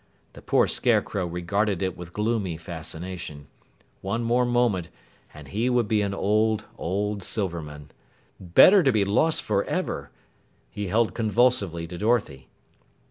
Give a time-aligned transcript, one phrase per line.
[0.33, 3.45] The poor Scarecrow regarded it with gloomy fascination.
[4.01, 4.89] One more moment
[5.31, 7.91] and he would be an old, old Silverman.
[8.39, 10.09] Better to be lost forever!
[10.71, 12.49] He held convulsively to Dorothy.